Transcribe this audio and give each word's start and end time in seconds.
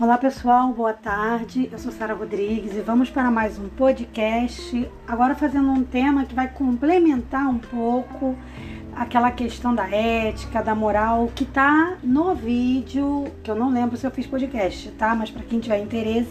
Olá 0.00 0.16
pessoal, 0.16 0.72
boa 0.72 0.92
tarde. 0.92 1.68
Eu 1.72 1.76
sou 1.76 1.90
Sara 1.90 2.14
Rodrigues 2.14 2.72
e 2.72 2.80
vamos 2.82 3.10
para 3.10 3.32
mais 3.32 3.58
um 3.58 3.68
podcast. 3.68 4.88
Agora 5.08 5.34
fazendo 5.34 5.68
um 5.72 5.82
tema 5.82 6.24
que 6.24 6.36
vai 6.36 6.46
complementar 6.46 7.48
um 7.48 7.58
pouco 7.58 8.36
aquela 8.94 9.32
questão 9.32 9.74
da 9.74 9.90
ética, 9.90 10.62
da 10.62 10.72
moral 10.72 11.28
que 11.34 11.44
tá 11.44 11.98
no 12.00 12.32
vídeo, 12.32 13.24
que 13.42 13.50
eu 13.50 13.56
não 13.56 13.72
lembro 13.72 13.96
se 13.96 14.06
eu 14.06 14.10
fiz 14.12 14.24
podcast, 14.24 14.88
tá? 14.92 15.16
Mas 15.16 15.32
para 15.32 15.42
quem 15.42 15.58
tiver 15.58 15.80
interesse, 15.80 16.30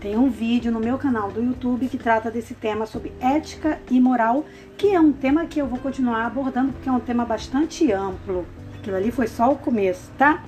tem 0.00 0.16
um 0.16 0.30
vídeo 0.30 0.70
no 0.70 0.78
meu 0.78 0.96
canal 0.96 1.32
do 1.32 1.42
YouTube 1.42 1.88
que 1.88 1.98
trata 1.98 2.30
desse 2.30 2.54
tema 2.54 2.86
sobre 2.86 3.12
ética 3.20 3.80
e 3.90 3.98
moral, 3.98 4.44
que 4.78 4.94
é 4.94 5.00
um 5.00 5.10
tema 5.10 5.46
que 5.46 5.60
eu 5.60 5.66
vou 5.66 5.80
continuar 5.80 6.26
abordando 6.26 6.72
porque 6.74 6.88
é 6.88 6.92
um 6.92 7.00
tema 7.00 7.24
bastante 7.24 7.90
amplo. 7.90 8.46
Aquilo 8.78 8.96
ali 8.96 9.10
foi 9.10 9.26
só 9.26 9.50
o 9.50 9.56
começo, 9.56 10.12
tá? 10.16 10.44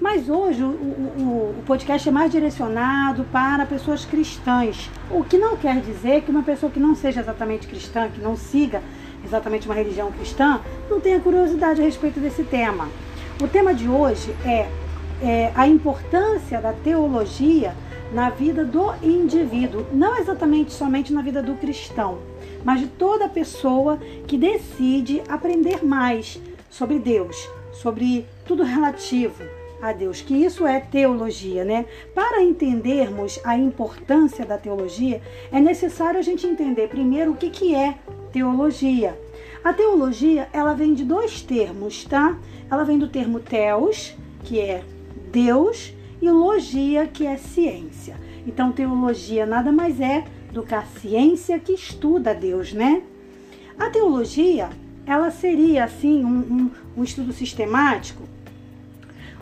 Mas 0.00 0.28
hoje 0.28 0.62
o, 0.62 0.66
o, 0.66 1.54
o, 1.58 1.62
podcast 1.66 2.06
é 2.06 2.12
mais 2.12 2.30
direcionado 2.30 3.24
para 3.32 3.64
pessoas 3.64 4.04
cristãs, 4.04 4.90
o 5.10 5.24
que 5.24 5.38
não 5.38 5.56
quer 5.56 5.80
dizer 5.80 6.20
que 6.22 6.30
uma 6.30 6.42
pessoa 6.42 6.70
que 6.70 6.78
não 6.78 6.94
seja 6.94 7.20
exatamente 7.20 7.66
cristã, 7.66 8.08
que 8.10 8.20
não 8.20 8.36
siga 8.36 8.82
exatamente 9.24 9.66
uma 9.66 9.74
religião 9.74 10.12
cristã, 10.12 10.60
não 10.90 11.00
tenha 11.00 11.18
curiosidade 11.18 11.80
a 11.80 11.84
respeito 11.84 12.20
desse 12.20 12.44
tema. 12.44 12.88
O 13.42 13.48
tema 13.48 13.72
de 13.72 13.88
hoje 13.88 14.36
é, 14.44 14.68
é 15.22 15.52
a 15.54 15.66
importância 15.66 16.60
da 16.60 16.74
teologia 16.74 17.74
na 18.12 18.28
vida 18.28 18.64
do 18.64 18.92
indivíduo, 19.02 19.86
não 19.92 20.18
exatamente 20.18 20.72
somente 20.72 21.12
na 21.12 21.22
vida 21.22 21.42
do 21.42 21.54
cristão, 21.54 22.18
mas 22.62 22.80
de 22.80 22.86
toda 22.86 23.30
pessoa 23.30 23.98
que 24.26 24.36
decide 24.36 25.22
aprender 25.26 25.82
mais 25.82 26.38
sobre 26.68 26.98
Deus, 26.98 27.48
sobre 27.72 28.26
tudo 28.46 28.62
relativo 28.62 29.42
a 29.80 29.92
Deus, 29.92 30.20
que 30.20 30.34
isso 30.34 30.66
é 30.66 30.80
teologia, 30.80 31.64
né? 31.64 31.86
Para 32.14 32.42
entendermos 32.42 33.38
a 33.44 33.56
importância 33.56 34.44
da 34.44 34.56
teologia, 34.56 35.20
é 35.52 35.60
necessário 35.60 36.18
a 36.18 36.22
gente 36.22 36.46
entender 36.46 36.88
primeiro 36.88 37.32
o 37.32 37.36
que, 37.36 37.50
que 37.50 37.74
é 37.74 37.98
teologia. 38.32 39.18
A 39.62 39.72
teologia, 39.72 40.48
ela 40.52 40.74
vem 40.74 40.94
de 40.94 41.04
dois 41.04 41.42
termos, 41.42 42.04
tá? 42.04 42.38
Ela 42.70 42.84
vem 42.84 42.98
do 42.98 43.08
termo 43.08 43.40
theos, 43.40 44.14
que 44.44 44.60
é 44.60 44.82
Deus, 45.30 45.92
e 46.20 46.30
logia, 46.30 47.06
que 47.06 47.26
é 47.26 47.36
ciência. 47.36 48.16
Então, 48.46 48.72
teologia 48.72 49.44
nada 49.44 49.72
mais 49.72 50.00
é 50.00 50.24
do 50.52 50.62
que 50.62 50.74
a 50.74 50.82
ciência 50.82 51.58
que 51.58 51.72
estuda 51.72 52.34
Deus, 52.34 52.72
né? 52.72 53.02
A 53.78 53.90
teologia, 53.90 54.70
ela 55.04 55.30
seria, 55.30 55.84
assim, 55.84 56.24
um, 56.24 56.38
um, 56.38 56.70
um 56.96 57.04
estudo 57.04 57.32
sistemático 57.32 58.22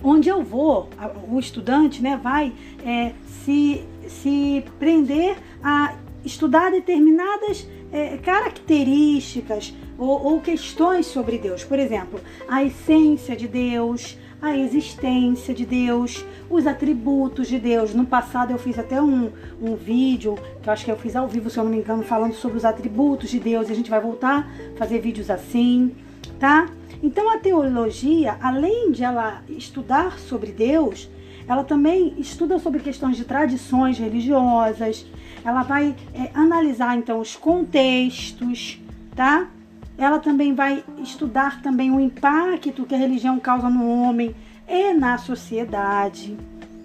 onde 0.04 0.28
eu 0.28 0.42
vou, 0.42 0.90
o 1.28 1.40
estudante 1.40 2.02
né, 2.02 2.20
vai 2.22 2.52
é, 2.84 3.12
se, 3.44 3.82
se 4.06 4.62
prender 4.78 5.36
a 5.62 5.94
estudar 6.22 6.70
determinadas 6.70 7.66
é, 7.90 8.18
características 8.18 9.74
ou, 9.96 10.24
ou, 10.24 10.40
questões 10.40 11.06
sobre 11.06 11.38
Deus. 11.38 11.64
Por 11.64 11.78
exemplo, 11.78 12.20
a 12.48 12.62
essência 12.62 13.34
de 13.34 13.48
Deus, 13.48 14.18
a 14.42 14.56
existência 14.56 15.54
de 15.54 15.64
Deus, 15.64 16.24
os 16.50 16.66
atributos 16.66 17.48
de 17.48 17.58
Deus. 17.58 17.94
No 17.94 18.04
passado 18.04 18.50
eu 18.50 18.58
fiz 18.58 18.78
até 18.78 19.00
um, 19.00 19.30
um 19.62 19.74
vídeo, 19.74 20.36
que 20.62 20.68
eu 20.68 20.72
acho 20.72 20.84
que 20.84 20.90
eu 20.90 20.96
fiz 20.96 21.16
ao 21.16 21.26
vivo, 21.26 21.48
se 21.48 21.58
eu 21.58 21.64
não 21.64 21.70
me 21.70 21.78
engano, 21.78 22.02
falando 22.02 22.34
sobre 22.34 22.58
os 22.58 22.64
atributos 22.64 23.30
de 23.30 23.38
Deus. 23.38 23.68
E 23.68 23.72
a 23.72 23.76
gente 23.76 23.88
vai 23.88 24.00
voltar 24.00 24.50
a 24.74 24.78
fazer 24.78 24.98
vídeos 24.98 25.30
assim, 25.30 25.92
tá? 26.38 26.68
Então 27.04 27.28
a 27.28 27.36
teologia, 27.36 28.38
além 28.40 28.90
de 28.90 29.04
ela 29.04 29.42
estudar 29.46 30.18
sobre 30.18 30.50
Deus, 30.50 31.06
ela 31.46 31.62
também 31.62 32.14
estuda 32.16 32.58
sobre 32.58 32.80
questões 32.80 33.18
de 33.18 33.26
tradições 33.26 33.98
religiosas. 33.98 35.04
Ela 35.44 35.62
vai 35.62 35.94
é, 36.14 36.30
analisar 36.32 36.96
então 36.96 37.20
os 37.20 37.36
contextos, 37.36 38.80
tá? 39.14 39.50
Ela 39.98 40.18
também 40.18 40.54
vai 40.54 40.82
estudar 40.96 41.60
também 41.60 41.90
o 41.90 42.00
impacto 42.00 42.86
que 42.86 42.94
a 42.94 42.98
religião 42.98 43.38
causa 43.38 43.68
no 43.68 43.86
homem 43.86 44.34
e 44.66 44.94
na 44.94 45.18
sociedade, 45.18 46.34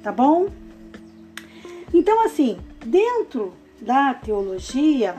tá 0.03 0.11
bom? 0.11 0.49
Então 1.93 2.25
assim, 2.25 2.57
dentro 2.85 3.53
da 3.81 4.13
teologia, 4.15 5.15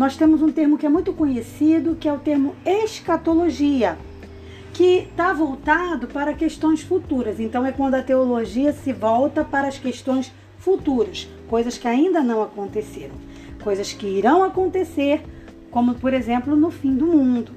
nós 0.00 0.16
temos 0.16 0.40
um 0.40 0.50
termo 0.50 0.78
que 0.78 0.86
é 0.86 0.88
muito 0.88 1.12
conhecido, 1.12 1.94
que 1.94 2.08
é 2.08 2.12
o 2.14 2.18
termo 2.18 2.56
escatologia, 2.64 3.98
que 4.72 5.00
está 5.00 5.30
voltado 5.30 6.06
para 6.06 6.32
questões 6.32 6.80
futuras. 6.80 7.38
Então 7.38 7.66
é 7.66 7.70
quando 7.70 7.96
a 7.96 8.02
teologia 8.02 8.72
se 8.72 8.94
volta 8.94 9.44
para 9.44 9.68
as 9.68 9.78
questões 9.78 10.32
futuras, 10.56 11.28
coisas 11.50 11.76
que 11.76 11.86
ainda 11.86 12.22
não 12.22 12.42
aconteceram, 12.42 13.14
coisas 13.62 13.92
que 13.92 14.06
irão 14.06 14.42
acontecer, 14.42 15.22
como 15.70 15.92
por 15.92 16.14
exemplo 16.14 16.56
no 16.56 16.70
fim 16.70 16.96
do 16.96 17.04
mundo. 17.04 17.52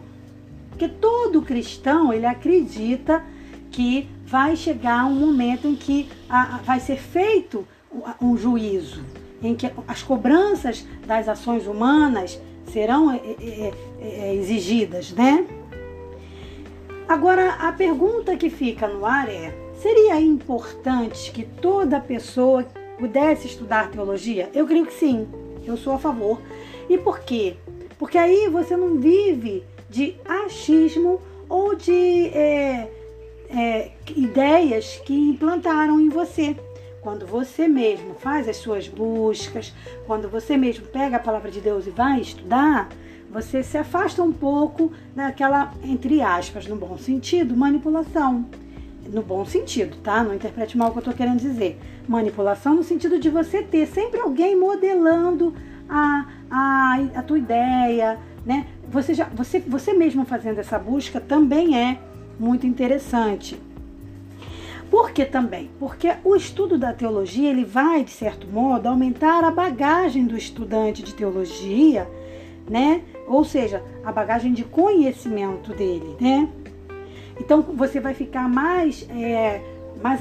Porque 0.68 0.90
todo 0.90 1.44
cristão 1.44 2.12
ele 2.12 2.26
acredita 2.26 3.24
que 3.72 4.10
vai 4.26 4.58
chegar 4.58 5.06
um 5.06 5.16
momento 5.16 5.66
em 5.66 5.78
que 5.78 6.10
vai 6.66 6.82
ser 6.82 6.98
feito 6.98 7.66
um 8.22 8.36
juízo 8.36 9.23
em 9.44 9.56
que 9.56 9.70
as 9.88 10.02
cobranças 10.02 10.88
das 11.06 11.28
ações 11.28 11.68
humanas 11.68 12.40
serão 12.72 13.12
é, 13.12 13.18
é, 13.18 13.74
é, 14.02 14.36
exigidas, 14.36 15.12
né? 15.12 15.46
Agora, 17.08 17.56
a 17.56 17.72
pergunta 17.72 18.36
que 18.38 18.50
fica 18.50 18.88
no 18.88 19.06
ar 19.06 19.30
é: 19.30 19.54
seria 19.82 20.20
importante 20.20 21.32
que 21.32 21.44
toda 21.44 22.00
pessoa 22.00 22.66
pudesse 22.98 23.48
estudar 23.48 23.92
teologia? 23.92 24.50
Eu 24.54 24.66
creio 24.66 24.86
que 24.86 24.94
sim, 24.94 25.28
eu 25.66 25.76
sou 25.76 25.94
a 25.94 26.00
favor. 26.00 26.40
E 26.90 26.98
por 26.98 27.20
quê? 27.20 27.56
Porque 28.00 28.18
aí 28.18 28.50
você 28.50 28.76
não 28.76 29.00
vive 29.00 29.64
de 29.90 30.16
achismo 30.26 31.22
ou 31.48 31.76
de 31.76 32.28
é, 32.30 32.90
é, 33.50 33.92
ideias 34.16 35.02
que 35.06 35.14
implantaram 35.14 36.00
em 36.00 36.10
você. 36.10 36.56
Quando 37.04 37.28
você 37.28 37.68
mesmo 37.68 38.14
faz 38.14 38.48
as 38.48 38.56
suas 38.56 38.88
buscas, 38.88 39.74
quando 40.08 40.30
você 40.30 40.56
mesmo 40.56 40.86
pega 40.88 41.18
a 41.18 41.20
palavra 41.20 41.52
de 41.52 41.60
Deus 41.60 41.86
e 41.86 41.90
vai 41.90 42.22
estudar, 42.22 42.88
você 43.30 43.62
se 43.62 43.78
afasta 43.78 44.24
um 44.24 44.32
pouco 44.32 44.90
daquela, 45.14 45.74
entre 45.84 46.22
aspas, 46.22 46.66
no 46.66 46.78
bom 46.78 46.98
sentido, 46.98 47.58
manipulação. 47.58 48.46
No 49.12 49.22
bom 49.22 49.44
sentido, 49.44 49.98
tá? 49.98 50.24
Não 50.24 50.34
interprete 50.34 50.78
mal 50.78 50.88
o 50.88 50.92
que 50.92 51.00
eu 51.00 51.02
estou 51.02 51.14
querendo 51.14 51.42
dizer. 51.42 51.78
Manipulação 52.08 52.74
no 52.74 52.84
sentido 52.84 53.20
de 53.20 53.30
você 53.30 53.62
ter 53.62 53.86
sempre 53.86 54.22
alguém 54.22 54.58
modelando 54.58 55.54
a, 55.90 56.26
a, 56.50 57.00
a 57.16 57.22
tua 57.22 57.38
ideia, 57.38 58.18
né? 58.46 58.66
Você, 58.90 59.14
já, 59.14 59.26
você, 59.26 59.60
você 59.60 59.92
mesmo 59.92 60.24
fazendo 60.24 60.60
essa 60.60 60.80
busca 60.80 61.20
também 61.20 61.78
é 61.78 62.00
muito 62.40 62.66
interessante. 62.66 63.60
Por 64.94 65.10
que 65.10 65.26
também? 65.26 65.72
Porque 65.80 66.14
o 66.24 66.36
estudo 66.36 66.78
da 66.78 66.94
teologia 66.94 67.50
ele 67.50 67.66
vai, 67.66 68.04
de 68.04 68.12
certo 68.12 68.46
modo, 68.46 68.86
aumentar 68.88 69.44
a 69.44 69.50
bagagem 69.50 70.24
do 70.24 70.38
estudante 70.38 71.02
de 71.02 71.16
teologia, 71.16 72.08
né? 72.70 73.02
Ou 73.28 73.44
seja, 73.44 73.84
a 74.06 74.12
bagagem 74.12 74.54
de 74.54 74.64
conhecimento 74.64 75.74
dele, 75.74 76.16
né? 76.22 76.48
Então 77.40 77.64
você 77.64 78.00
vai 78.00 78.14
ficar 78.14 78.48
mais, 78.48 79.10
é, 79.10 79.64
mais 80.00 80.20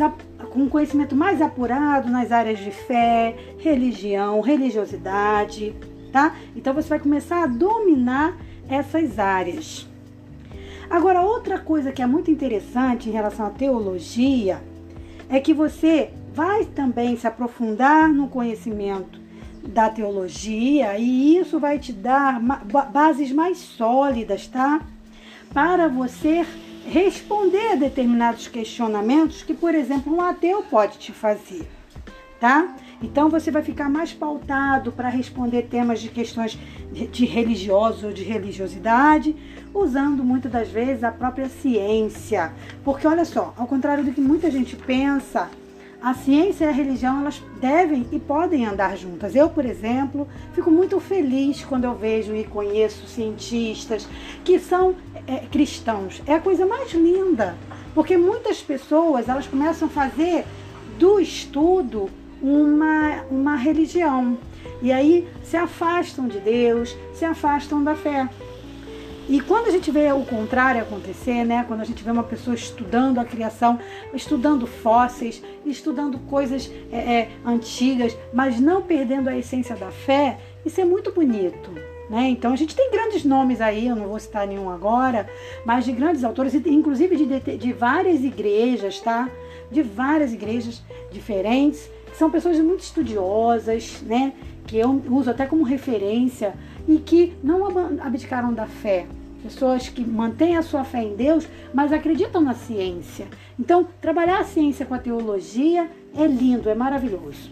com 0.49 0.61
um 0.61 0.69
conhecimento 0.71 1.15
mais 1.15 1.43
apurado 1.43 2.11
nas 2.11 2.33
áreas 2.33 2.59
de 2.59 2.71
fé, 2.71 3.37
religião, 3.59 4.41
religiosidade, 4.41 5.75
tá? 6.11 6.35
Então 6.57 6.73
você 6.73 6.89
vai 6.89 6.99
começar 6.99 7.43
a 7.43 7.47
dominar 7.47 8.39
essas 8.71 9.19
áreas. 9.19 9.92
Agora, 10.93 11.23
outra 11.23 11.59
coisa 11.59 11.91
que 11.91 12.03
é 12.03 12.07
muito 12.07 12.31
interessante 12.31 13.09
em 13.09 13.13
relação 13.13 13.47
à 13.47 13.49
teologia 13.49 14.63
é 15.27 15.41
que 15.41 15.55
você 15.55 16.11
vai 16.35 16.67
também 16.67 17.17
se 17.17 17.27
aprofundar 17.27 18.11
no 18.11 18.29
conhecimento 18.29 19.19
da 19.67 19.89
teologia 19.89 20.99
e 20.99 21.39
isso 21.39 21.59
vai 21.59 21.79
te 21.79 21.95
dar 21.95 22.39
bases 22.93 23.33
mais 23.33 23.57
sólidas, 23.57 24.47
tá? 24.47 24.83
Para 25.55 25.89
você 25.89 26.45
responder 26.87 27.73
a 27.73 27.77
determinados 27.77 28.47
questionamentos 28.47 29.43
que, 29.43 29.55
por 29.55 29.75
exemplo, 29.75 30.15
um 30.15 30.21
ateu 30.21 30.63
pode 30.65 30.99
te 30.99 31.11
fazer, 31.11 31.67
tá? 32.43 32.75
Então 33.01 33.29
você 33.29 33.53
vai 33.53 33.63
ficar 33.63 33.89
mais 33.89 34.13
pautado 34.13 34.91
para 34.91 35.09
responder 35.09 35.69
temas 35.71 36.01
de 36.01 36.09
questões 36.09 36.59
de 36.91 37.25
religioso 37.25 38.09
ou 38.09 38.13
de 38.13 38.25
religiosidade, 38.25 39.37
usando 39.73 40.25
muitas 40.25 40.51
das 40.51 40.69
vezes 40.69 41.05
a 41.05 41.13
própria 41.13 41.49
ciência. 41.49 42.53
Porque 42.85 43.07
olha 43.07 43.25
só, 43.25 43.55
ao 43.57 43.69
contrário 43.69 44.03
do 44.03 44.13
que 44.13 44.21
muita 44.21 44.51
gente 44.51 44.75
pensa, 44.75 45.49
a 46.03 46.15
ciência 46.15 46.65
e 46.65 46.69
a 46.69 46.73
religião 46.73 47.21
elas 47.21 47.41
devem 47.61 48.09
e 48.11 48.19
podem 48.19 48.67
andar 48.67 48.97
juntas. 48.97 49.37
Eu, 49.37 49.49
por 49.49 49.65
exemplo, 49.65 50.27
fico 50.53 50.69
muito 50.69 50.99
feliz 50.99 51.65
quando 51.65 51.85
eu 51.85 51.95
vejo 51.95 52.35
e 52.35 52.43
conheço 52.43 53.07
cientistas 53.07 54.09
que 54.43 54.59
são 54.59 54.97
é, 55.29 55.47
cristãos. 55.47 56.21
É 56.27 56.35
a 56.35 56.41
coisa 56.41 56.67
mais 56.67 56.93
linda, 56.93 57.55
porque 57.95 58.17
muitas 58.17 58.61
pessoas 58.61 59.29
elas 59.29 59.47
começam 59.47 59.87
a 59.87 59.91
fazer 59.93 60.45
do 60.99 61.21
estudo 61.21 62.11
uma, 62.43 63.23
uma 63.31 63.57
religião. 63.57 64.37
E 64.81 64.93
aí 64.93 65.29
se 65.43 65.57
afastam 65.57 66.27
de 66.27 66.41
Deus, 66.41 66.97
se 67.15 67.25
afastam 67.25 67.83
da 67.83 67.95
fé. 67.95 68.29
E 69.29 69.41
quando 69.41 69.69
a 69.69 69.71
gente 69.71 69.91
vê 69.91 70.11
o 70.13 70.25
contrário 70.25 70.83
acontecer, 70.83 71.45
né? 71.45 71.65
Quando 71.67 71.81
a 71.81 71.85
gente 71.85 72.03
vê 72.03 72.11
uma 72.11 72.25
pessoa 72.25 72.55
estudando 72.55 73.19
a 73.19 73.25
criação, 73.25 73.79
estudando 74.13 74.67
fósseis, 74.67 75.43
estudando 75.65 76.19
coisas 76.19 76.71
é, 76.91 76.97
é, 76.97 77.31
antigas, 77.45 78.17
mas 78.33 78.61
não 78.61 78.83
perdendo 78.83 79.29
a 79.29 79.37
essência 79.37 79.77
da 79.77 79.93
fé, 79.93 80.39
isso 80.67 80.81
é 80.81 80.85
muito 80.85 81.13
bonito. 81.13 81.71
Né? 82.11 82.29
Então 82.29 82.53
a 82.53 82.57
gente 82.57 82.75
tem 82.75 82.91
grandes 82.91 83.25
nomes 83.25 83.61
aí, 83.61 83.87
eu 83.87 83.97
não 83.97 84.09
vou 84.09 84.19
citar 84.19 84.47
nenhum 84.47 84.69
agora, 84.69 85.27
mas 85.65 85.85
de 85.85 85.93
grandes 85.93 86.25
autores, 86.25 86.53
inclusive 86.55 87.17
de, 87.17 87.57
de, 87.57 87.73
várias 87.73 88.23
igrejas, 88.25 89.01
tá? 89.01 89.31
De 89.71 89.83
várias 89.83 90.33
igrejas 90.33 90.83
diferentes, 91.11 91.89
são 92.13 92.31
pessoas 92.31 92.59
muito 92.59 92.81
estudiosas, 92.81 94.03
né? 94.03 94.33
Que 94.67 94.79
eu 94.79 95.03
uso 95.11 95.31
até 95.31 95.47
como 95.47 95.63
referência 95.65 96.55
e 96.87 96.99
que 96.99 97.35
não 97.43 97.67
abdicaram 98.01 98.53
da 98.53 98.67
fé. 98.67 99.07
Pessoas 99.43 99.89
que 99.89 100.05
mantêm 100.05 100.57
a 100.57 100.63
sua 100.63 100.85
fé 100.85 101.03
em 101.03 101.17
Deus, 101.17 101.49
mas 101.75 101.93
acreditam 101.93 102.41
na 102.41 102.55
ciência. 102.55 103.27
Então, 103.59 103.87
trabalhar 104.01 104.39
a 104.39 104.45
ciência 104.45 104.87
com 104.87 104.95
a 104.95 104.99
teologia 104.99 105.91
é 106.17 106.27
lindo, 106.27 106.71
é 106.71 106.75
maravilhoso. 106.75 107.51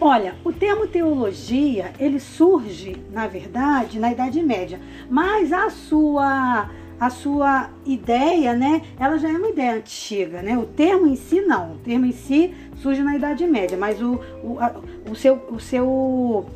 Olha, 0.00 0.34
o 0.44 0.52
termo 0.52 0.86
teologia, 0.86 1.92
ele 1.98 2.20
surge, 2.20 2.96
na 3.10 3.26
verdade, 3.26 3.98
na 3.98 4.12
Idade 4.12 4.42
Média, 4.42 4.80
mas 5.08 5.52
a 5.52 5.70
sua 5.70 6.68
a 7.04 7.10
sua 7.10 7.68
ideia, 7.84 8.54
né, 8.54 8.80
ela 8.98 9.18
já 9.18 9.28
é 9.28 9.32
uma 9.32 9.50
ideia 9.50 9.74
antiga, 9.74 10.40
né? 10.40 10.56
O 10.56 10.64
termo 10.64 11.06
em 11.06 11.16
si 11.16 11.42
não, 11.42 11.72
o 11.72 11.78
termo 11.78 12.06
em 12.06 12.12
si 12.12 12.54
surge 12.80 13.02
na 13.02 13.14
Idade 13.14 13.46
Média, 13.46 13.76
mas 13.76 14.00
o, 14.00 14.18
o, 14.42 14.58
a, 14.58 14.74
o 15.10 15.14
seu 15.14 15.34
o 15.50 15.60
seu 15.60 16.46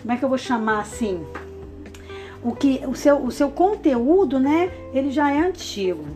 como 0.00 0.12
é 0.12 0.16
que 0.16 0.24
eu 0.24 0.28
vou 0.30 0.38
chamar 0.38 0.80
assim? 0.80 1.22
O 2.42 2.54
que 2.54 2.80
o 2.86 2.94
seu, 2.94 3.22
o 3.22 3.30
seu 3.30 3.50
conteúdo, 3.50 4.40
né, 4.40 4.70
ele 4.94 5.10
já 5.10 5.30
é 5.30 5.40
antigo. 5.40 6.06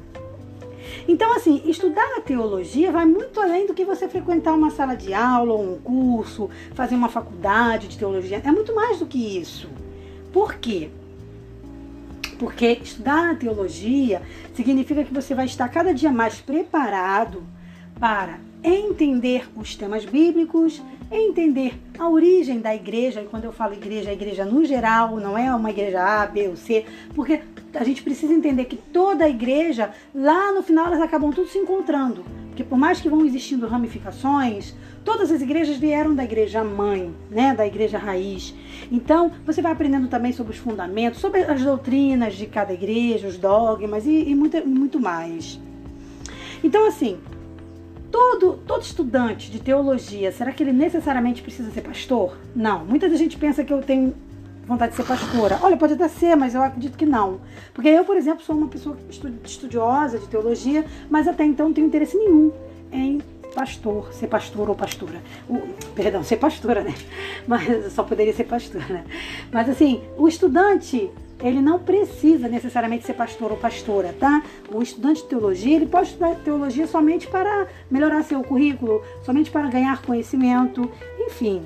Então, 1.06 1.34
assim, 1.36 1.60
estudar 1.66 2.16
a 2.16 2.20
teologia 2.22 2.90
vai 2.90 3.04
muito 3.04 3.38
além 3.40 3.66
do 3.66 3.74
que 3.74 3.84
você 3.84 4.08
frequentar 4.08 4.54
uma 4.54 4.70
sala 4.70 4.94
de 4.94 5.12
aula 5.12 5.52
ou 5.52 5.62
um 5.62 5.78
curso, 5.78 6.48
fazer 6.74 6.94
uma 6.94 7.08
faculdade 7.10 7.88
de 7.88 7.98
teologia. 7.98 8.40
É 8.42 8.52
muito 8.52 8.74
mais 8.74 9.00
do 9.00 9.06
que 9.06 9.38
isso. 9.38 9.68
Por 10.32 10.54
quê? 10.54 10.90
Porque 12.42 12.80
estudar 12.82 13.30
a 13.30 13.34
teologia 13.36 14.20
significa 14.52 15.04
que 15.04 15.14
você 15.14 15.32
vai 15.32 15.46
estar 15.46 15.68
cada 15.68 15.94
dia 15.94 16.10
mais 16.10 16.40
preparado 16.40 17.44
para 18.00 18.40
entender 18.64 19.48
os 19.54 19.76
temas 19.76 20.04
bíblicos, 20.04 20.82
entender 21.08 21.78
a 21.96 22.08
origem 22.08 22.58
da 22.58 22.74
igreja, 22.74 23.22
e 23.22 23.26
quando 23.26 23.44
eu 23.44 23.52
falo 23.52 23.74
igreja, 23.74 24.10
a 24.10 24.12
igreja 24.12 24.44
no 24.44 24.64
geral, 24.64 25.20
não 25.20 25.38
é 25.38 25.54
uma 25.54 25.70
igreja 25.70 26.02
A, 26.02 26.26
B 26.26 26.48
ou 26.48 26.56
C, 26.56 26.84
porque 27.14 27.42
a 27.74 27.84
gente 27.84 28.02
precisa 28.02 28.34
entender 28.34 28.64
que 28.64 28.76
toda 28.76 29.24
a 29.24 29.28
igreja, 29.28 29.92
lá 30.12 30.50
no 30.52 30.64
final, 30.64 30.86
elas 30.86 31.00
acabam 31.00 31.30
tudo 31.30 31.46
se 31.46 31.58
encontrando. 31.58 32.24
Porque 32.52 32.64
por 32.64 32.76
mais 32.76 33.00
que 33.00 33.08
vão 33.08 33.24
existindo 33.24 33.66
ramificações, 33.66 34.74
todas 35.02 35.30
as 35.30 35.40
igrejas 35.40 35.78
vieram 35.78 36.14
da 36.14 36.22
igreja 36.22 36.62
mãe, 36.62 37.10
né, 37.30 37.54
da 37.54 37.66
igreja 37.66 37.96
raiz. 37.96 38.54
Então, 38.90 39.32
você 39.46 39.62
vai 39.62 39.72
aprendendo 39.72 40.06
também 40.06 40.34
sobre 40.34 40.52
os 40.52 40.58
fundamentos, 40.58 41.18
sobre 41.18 41.40
as 41.40 41.62
doutrinas 41.62 42.34
de 42.34 42.44
cada 42.44 42.74
igreja, 42.74 43.26
os 43.26 43.38
dogmas 43.38 44.04
e, 44.04 44.28
e 44.28 44.34
muito, 44.34 44.68
muito 44.68 45.00
mais. 45.00 45.58
Então, 46.62 46.86
assim, 46.86 47.18
todo, 48.10 48.58
todo 48.66 48.82
estudante 48.82 49.50
de 49.50 49.58
teologia, 49.58 50.30
será 50.30 50.52
que 50.52 50.62
ele 50.62 50.74
necessariamente 50.74 51.40
precisa 51.40 51.70
ser 51.70 51.80
pastor? 51.80 52.36
Não. 52.54 52.84
Muita 52.84 53.08
gente 53.16 53.38
pensa 53.38 53.64
que 53.64 53.72
eu 53.72 53.80
tenho 53.80 54.14
vontade 54.66 54.92
de 54.92 54.96
ser 54.96 55.04
pastora. 55.04 55.58
Olha, 55.62 55.76
pode 55.76 55.94
até 55.94 56.08
ser, 56.08 56.36
mas 56.36 56.54
eu 56.54 56.62
acredito 56.62 56.96
que 56.96 57.06
não. 57.06 57.40
Porque 57.74 57.88
eu, 57.88 58.04
por 58.04 58.16
exemplo, 58.16 58.42
sou 58.42 58.56
uma 58.56 58.68
pessoa 58.68 58.96
estudiosa 59.44 60.18
de 60.18 60.26
teologia, 60.28 60.84
mas 61.10 61.26
até 61.28 61.44
então 61.44 61.66
não 61.66 61.74
tenho 61.74 61.86
interesse 61.86 62.16
nenhum 62.16 62.52
em 62.92 63.20
pastor, 63.54 64.12
ser 64.12 64.26
pastor 64.28 64.68
ou 64.68 64.74
pastora. 64.74 65.20
O, 65.48 65.58
perdão, 65.94 66.22
ser 66.22 66.36
pastora, 66.36 66.82
né? 66.82 66.94
Mas 67.46 67.92
só 67.92 68.02
poderia 68.02 68.32
ser 68.32 68.44
pastora, 68.44 68.84
né? 68.88 69.04
Mas 69.52 69.68
assim, 69.68 70.02
o 70.16 70.26
estudante 70.26 71.10
ele 71.42 71.60
não 71.60 71.78
precisa 71.78 72.48
necessariamente 72.48 73.04
ser 73.04 73.14
pastor 73.14 73.50
ou 73.50 73.56
pastora, 73.56 74.14
tá? 74.18 74.42
O 74.72 74.80
estudante 74.80 75.22
de 75.22 75.28
teologia, 75.28 75.76
ele 75.76 75.86
pode 75.86 76.08
estudar 76.08 76.36
teologia 76.36 76.86
somente 76.86 77.26
para 77.26 77.66
melhorar 77.90 78.22
seu 78.22 78.42
currículo, 78.42 79.02
somente 79.24 79.50
para 79.50 79.68
ganhar 79.68 80.00
conhecimento, 80.02 80.88
enfim. 81.18 81.62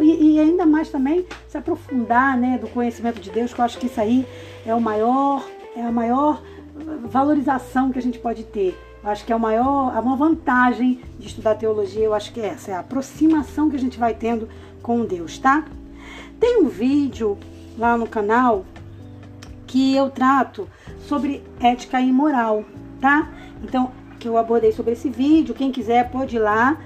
E, 0.00 0.34
e, 0.34 0.40
ainda 0.40 0.64
mais 0.64 0.88
também 0.88 1.26
se 1.48 1.58
aprofundar, 1.58 2.36
né, 2.36 2.58
do 2.58 2.68
conhecimento 2.68 3.20
de 3.20 3.30
Deus, 3.30 3.52
que 3.52 3.60
eu 3.60 3.64
acho 3.64 3.78
que 3.78 3.86
isso 3.86 4.00
aí 4.00 4.26
é 4.64 4.74
o 4.74 4.80
maior, 4.80 5.44
é 5.76 5.82
a 5.82 5.92
maior 5.92 6.42
valorização 7.04 7.90
que 7.90 7.98
a 7.98 8.02
gente 8.02 8.18
pode 8.18 8.44
ter. 8.44 8.78
Eu 9.02 9.10
acho 9.10 9.24
que 9.24 9.32
é 9.32 9.36
o 9.36 9.40
maior, 9.40 9.96
a 9.96 10.02
maior 10.02 10.16
vantagem 10.16 11.00
de 11.18 11.28
estudar 11.28 11.54
teologia, 11.54 12.04
eu 12.04 12.14
acho 12.14 12.32
que 12.32 12.40
é 12.40 12.46
essa, 12.46 12.70
é 12.70 12.74
a 12.74 12.80
aproximação 12.80 13.70
que 13.70 13.76
a 13.76 13.78
gente 13.78 13.98
vai 13.98 14.14
tendo 14.14 14.48
com 14.82 15.04
Deus, 15.04 15.38
tá? 15.38 15.64
Tem 16.40 16.62
um 16.62 16.68
vídeo 16.68 17.38
lá 17.76 17.96
no 17.96 18.06
canal 18.06 18.64
que 19.66 19.94
eu 19.94 20.10
trato 20.10 20.68
sobre 21.06 21.42
ética 21.60 22.00
e 22.00 22.12
moral, 22.12 22.64
tá? 23.00 23.30
Então, 23.62 23.92
que 24.18 24.28
eu 24.28 24.36
abordei 24.36 24.72
sobre 24.72 24.92
esse 24.92 25.08
vídeo, 25.08 25.54
quem 25.54 25.70
quiser 25.70 26.10
pode 26.10 26.36
ir 26.36 26.40
lá, 26.40 26.78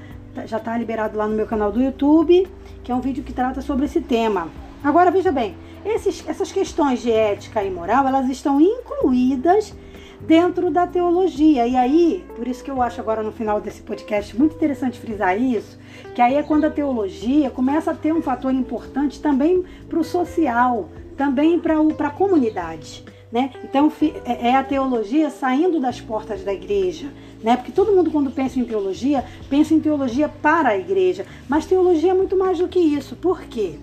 já 0.47 0.57
está 0.57 0.77
liberado 0.77 1.17
lá 1.17 1.27
no 1.27 1.35
meu 1.35 1.47
canal 1.47 1.71
do 1.71 1.83
YouTube, 1.83 2.47
que 2.83 2.91
é 2.91 2.95
um 2.95 3.01
vídeo 3.01 3.23
que 3.23 3.33
trata 3.33 3.61
sobre 3.61 3.87
esse 3.87 4.01
tema. 4.01 4.49
Agora, 4.83 5.11
veja 5.11 5.31
bem, 5.31 5.55
esses, 5.85 6.27
essas 6.27 6.51
questões 6.51 7.01
de 7.01 7.11
ética 7.11 7.63
e 7.63 7.71
moral, 7.71 8.07
elas 8.07 8.29
estão 8.29 8.61
incluídas 8.61 9.75
dentro 10.21 10.71
da 10.71 10.87
teologia. 10.87 11.67
E 11.67 11.77
aí, 11.77 12.25
por 12.35 12.47
isso 12.47 12.63
que 12.65 12.71
eu 12.71 12.81
acho 12.81 13.01
agora 13.01 13.23
no 13.23 13.33
final 13.33 13.61
desse 13.61 13.83
podcast 13.83 14.37
muito 14.37 14.57
interessante 14.57 14.99
frisar 14.99 15.41
isso, 15.41 15.79
que 16.15 16.23
aí 16.23 16.35
é 16.35 16.43
quando 16.43 16.65
a 16.65 16.71
teologia 16.71 17.51
começa 17.51 17.91
a 17.91 17.95
ter 17.95 18.13
um 18.13 18.23
fator 18.23 18.53
importante 18.53 19.21
também 19.21 19.65
para 19.89 19.99
o 19.99 20.05
social, 20.05 20.89
também 21.17 21.59
para 21.59 22.09
a 22.09 22.11
comunidade. 22.11 23.05
Né? 23.33 23.51
Então 23.65 23.91
é, 24.27 24.49
é 24.49 24.57
a 24.57 24.63
teologia 24.63 25.31
saindo 25.31 25.81
das 25.81 25.99
portas 25.99 26.45
da 26.45 26.53
igreja, 26.53 27.11
né? 27.43 27.57
Porque 27.57 27.73
todo 27.73 27.91
mundo 27.91 28.11
quando 28.11 28.31
pensa 28.31 28.61
em 28.61 28.65
teologia 28.65 29.25
pensa 29.49 29.73
em 29.73 29.81
teologia 29.81 30.29
para 30.29 30.69
a 30.69 30.79
igreja, 30.79 31.25
mas 31.49 31.65
teologia 31.65 32.11
é 32.11 32.15
muito 32.15 32.37
mais 32.37 32.59
do 32.59 32.69
que 32.69 32.79
isso. 32.79 33.17
Por 33.17 33.41
quê? 33.45 33.79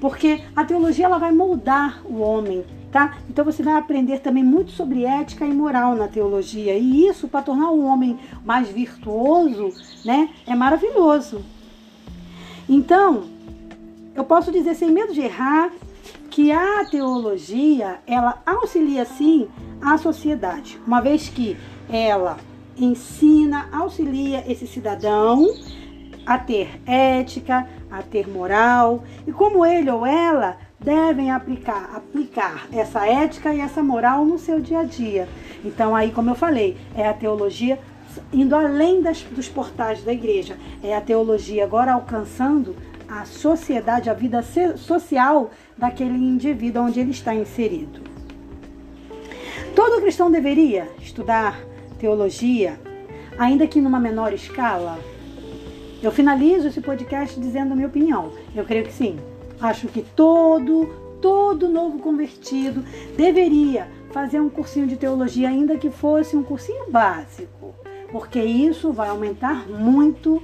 Porque 0.00 0.40
a 0.56 0.64
teologia 0.64 1.04
ela 1.04 1.18
vai 1.18 1.32
moldar 1.32 2.00
o 2.06 2.20
homem, 2.20 2.64
tá? 2.90 3.18
Então 3.28 3.44
você 3.44 3.62
vai 3.62 3.74
aprender 3.74 4.20
também 4.20 4.42
muito 4.42 4.70
sobre 4.70 5.04
ética 5.04 5.44
e 5.44 5.52
moral 5.52 5.94
na 5.94 6.08
teologia. 6.08 6.74
E 6.74 7.06
isso 7.06 7.28
para 7.28 7.42
tornar 7.42 7.70
o 7.70 7.84
homem 7.84 8.18
mais 8.42 8.70
virtuoso, 8.70 9.70
né? 10.02 10.30
É 10.46 10.54
maravilhoso. 10.54 11.44
Então, 12.66 13.24
eu 14.14 14.24
posso 14.24 14.50
dizer 14.50 14.74
sem 14.74 14.90
medo 14.90 15.12
de 15.12 15.20
errar 15.20 15.70
que 16.38 16.52
a 16.52 16.84
teologia, 16.84 17.98
ela 18.06 18.40
auxilia 18.46 19.04
sim 19.04 19.48
a 19.82 19.98
sociedade, 19.98 20.80
uma 20.86 21.00
vez 21.00 21.28
que 21.28 21.56
ela 21.90 22.36
ensina, 22.76 23.68
auxilia 23.72 24.44
esse 24.46 24.64
cidadão 24.64 25.52
a 26.24 26.38
ter 26.38 26.80
ética, 26.86 27.68
a 27.90 28.02
ter 28.02 28.28
moral, 28.28 29.02
e 29.26 29.32
como 29.32 29.66
ele 29.66 29.90
ou 29.90 30.06
ela 30.06 30.58
devem 30.78 31.32
aplicar, 31.32 31.90
aplicar 31.96 32.68
essa 32.72 33.04
ética 33.04 33.52
e 33.52 33.58
essa 33.58 33.82
moral 33.82 34.24
no 34.24 34.38
seu 34.38 34.60
dia 34.60 34.78
a 34.78 34.84
dia. 34.84 35.28
Então, 35.64 35.92
aí, 35.92 36.12
como 36.12 36.30
eu 36.30 36.36
falei, 36.36 36.76
é 36.94 37.08
a 37.08 37.14
teologia 37.14 37.80
indo 38.32 38.54
além 38.54 39.02
das, 39.02 39.22
dos 39.22 39.48
portais 39.48 40.04
da 40.04 40.12
igreja, 40.12 40.56
é 40.84 40.94
a 40.94 41.00
teologia 41.00 41.64
agora 41.64 41.94
alcançando 41.94 42.76
a 43.08 43.24
sociedade, 43.24 44.10
a 44.10 44.14
vida 44.14 44.44
social 44.76 45.50
daquele 45.76 46.16
indivíduo 46.16 46.82
onde 46.82 47.00
ele 47.00 47.10
está 47.10 47.34
inserido. 47.34 48.00
Todo 49.74 50.00
cristão 50.00 50.30
deveria 50.30 50.88
estudar 51.00 51.58
teologia, 51.98 52.78
ainda 53.38 53.66
que 53.66 53.80
numa 53.80 53.98
menor 53.98 54.32
escala? 54.32 54.98
Eu 56.02 56.12
finalizo 56.12 56.68
esse 56.68 56.80
podcast 56.80 57.38
dizendo 57.40 57.72
a 57.72 57.74
minha 57.74 57.88
opinião. 57.88 58.32
Eu 58.54 58.64
creio 58.64 58.84
que 58.84 58.92
sim. 58.92 59.18
Acho 59.60 59.88
que 59.88 60.02
todo, 60.02 60.86
todo 61.20 61.68
novo 61.68 61.98
convertido 61.98 62.84
deveria 63.16 63.88
fazer 64.12 64.40
um 64.40 64.48
cursinho 64.48 64.86
de 64.86 64.96
teologia, 64.96 65.48
ainda 65.48 65.76
que 65.76 65.90
fosse 65.90 66.36
um 66.36 66.42
cursinho 66.42 66.90
básico, 66.90 67.74
porque 68.10 68.40
isso 68.40 68.92
vai 68.92 69.08
aumentar 69.08 69.68
muito 69.68 70.42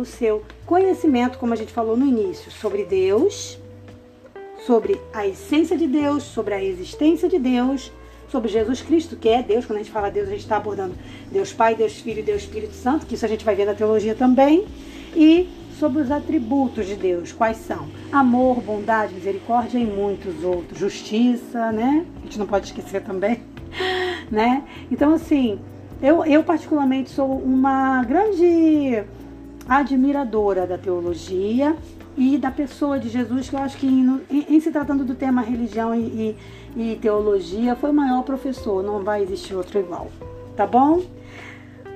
o 0.00 0.04
seu 0.04 0.42
conhecimento, 0.64 1.38
como 1.38 1.52
a 1.52 1.56
gente 1.56 1.72
falou 1.72 1.96
no 1.96 2.06
início, 2.06 2.50
sobre 2.50 2.84
Deus, 2.84 3.58
sobre 4.66 5.00
a 5.12 5.26
essência 5.26 5.76
de 5.76 5.86
Deus, 5.86 6.22
sobre 6.22 6.54
a 6.54 6.62
existência 6.62 7.28
de 7.28 7.38
Deus, 7.38 7.92
sobre 8.28 8.48
Jesus 8.48 8.82
Cristo, 8.82 9.16
que 9.16 9.28
é 9.28 9.42
Deus. 9.42 9.66
Quando 9.66 9.78
a 9.78 9.82
gente 9.82 9.92
fala 9.92 10.10
Deus, 10.10 10.28
a 10.28 10.32
gente 10.32 10.40
está 10.40 10.56
abordando 10.56 10.94
Deus 11.30 11.52
Pai, 11.52 11.74
Deus 11.74 11.94
Filho 11.94 12.22
Deus 12.22 12.42
Espírito 12.42 12.74
Santo, 12.74 13.06
que 13.06 13.14
isso 13.14 13.24
a 13.24 13.28
gente 13.28 13.44
vai 13.44 13.54
ver 13.54 13.64
na 13.64 13.74
teologia 13.74 14.14
também. 14.14 14.66
E 15.16 15.48
sobre 15.78 16.02
os 16.02 16.10
atributos 16.10 16.86
de 16.86 16.96
Deus, 16.96 17.32
quais 17.32 17.56
são? 17.58 17.88
Amor, 18.12 18.60
bondade, 18.60 19.14
misericórdia 19.14 19.78
e 19.78 19.86
muitos 19.86 20.42
outros. 20.44 20.78
Justiça, 20.78 21.72
né? 21.72 22.04
A 22.20 22.24
gente 22.24 22.38
não 22.38 22.46
pode 22.46 22.66
esquecer 22.66 23.02
também, 23.02 23.40
né? 24.30 24.64
Então, 24.90 25.14
assim, 25.14 25.58
eu, 26.02 26.24
eu 26.24 26.44
particularmente 26.44 27.10
sou 27.10 27.28
uma 27.38 28.04
grande 28.04 28.44
admiradora 29.68 30.66
da 30.66 30.78
teologia 30.78 31.76
e 32.16 32.38
da 32.38 32.50
pessoa 32.50 32.98
de 32.98 33.08
Jesus, 33.08 33.48
que 33.48 33.54
eu 33.54 33.60
acho 33.60 33.76
que 33.76 33.86
em, 33.86 34.24
em 34.30 34.60
se 34.60 34.72
tratando 34.72 35.04
do 35.04 35.14
tema 35.14 35.42
religião 35.42 35.94
e, 35.94 36.36
e, 36.76 36.92
e 36.92 36.96
teologia, 36.96 37.76
foi 37.76 37.90
o 37.90 37.94
maior 37.94 38.22
professor, 38.22 38.82
não 38.82 39.04
vai 39.04 39.22
existir 39.22 39.54
outro 39.54 39.78
igual, 39.78 40.10
tá 40.56 40.66
bom? 40.66 41.02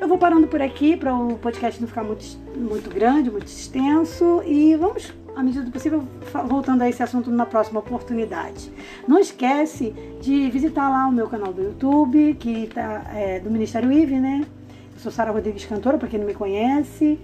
Eu 0.00 0.08
vou 0.08 0.18
parando 0.18 0.46
por 0.48 0.60
aqui 0.60 0.96
para 0.96 1.14
o 1.14 1.38
podcast 1.38 1.80
não 1.80 1.88
ficar 1.88 2.04
muito, 2.04 2.24
muito 2.56 2.90
grande, 2.90 3.30
muito 3.30 3.46
extenso 3.46 4.42
e 4.44 4.74
vamos, 4.76 5.12
à 5.34 5.42
medida 5.42 5.64
do 5.64 5.70
possível, 5.70 6.04
voltando 6.46 6.82
a 6.82 6.88
esse 6.88 7.02
assunto 7.02 7.30
numa 7.30 7.46
próxima 7.46 7.80
oportunidade. 7.80 8.70
Não 9.06 9.18
esquece 9.18 9.94
de 10.20 10.50
visitar 10.50 10.88
lá 10.88 11.06
o 11.06 11.12
meu 11.12 11.28
canal 11.28 11.52
do 11.52 11.62
YouTube, 11.62 12.34
que 12.34 12.66
tá 12.66 13.04
é, 13.14 13.38
do 13.38 13.48
Ministério 13.48 13.92
IVE, 13.92 14.18
né? 14.18 14.44
Eu 14.92 15.00
sou 15.00 15.12
Sara 15.12 15.30
Rodrigues, 15.30 15.64
cantora, 15.66 15.96
para 15.98 16.08
quem 16.08 16.18
não 16.18 16.26
me 16.26 16.34
conhece. 16.34 17.18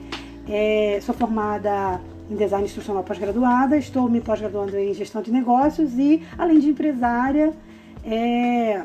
É, 0.49 0.99
sou 1.03 1.15
formada 1.15 2.01
em 2.31 2.37
design 2.37 2.65
instrucional 2.65 3.03
pós-graduada, 3.05 3.77
estou 3.77 4.09
me 4.09 4.21
pós-graduando 4.21 4.77
em 4.77 4.93
gestão 4.95 5.23
de 5.23 5.31
negócios 5.31 5.93
e, 5.99 6.23
além 6.37 6.59
de 6.59 6.69
empresária, 6.69 7.53
é, 8.05 8.83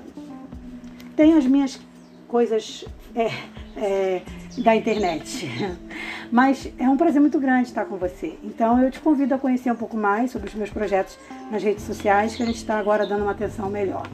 tenho 1.15 1.37
as 1.37 1.45
minhas 1.45 1.79
coisas 2.27 2.85
é, 3.15 3.31
é, 3.77 4.21
da 4.57 4.75
internet. 4.75 5.49
Mas 6.31 6.71
é 6.79 6.89
um 6.89 6.97
prazer 6.97 7.21
muito 7.21 7.39
grande 7.39 7.67
estar 7.67 7.85
com 7.85 7.95
você. 7.95 8.37
Então 8.43 8.81
eu 8.81 8.89
te 8.89 8.99
convido 8.99 9.35
a 9.35 9.37
conhecer 9.37 9.71
um 9.71 9.75
pouco 9.75 9.95
mais 9.95 10.31
sobre 10.31 10.49
os 10.49 10.55
meus 10.55 10.69
projetos 10.69 11.17
nas 11.51 11.61
redes 11.61 11.83
sociais, 11.83 12.35
que 12.35 12.43
a 12.43 12.45
gente 12.45 12.57
está 12.57 12.79
agora 12.79 13.05
dando 13.05 13.21
uma 13.21 13.31
atenção 13.31 13.69
melhor. 13.69 14.07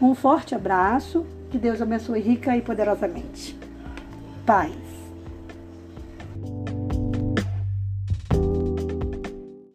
Um 0.00 0.14
forte 0.14 0.54
abraço, 0.54 1.24
que 1.50 1.58
Deus 1.58 1.80
abençoe 1.80 2.20
rica 2.20 2.56
e 2.56 2.60
poderosamente. 2.60 3.56
Paz. 4.44 4.91